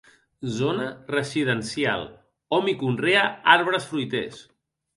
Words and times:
Zona 0.53 0.87
residencial, 1.15 2.07
hom 2.57 2.73
hi 2.73 2.75
conrea 2.81 3.29
arbres 3.61 3.89
fruiters. 3.95 4.45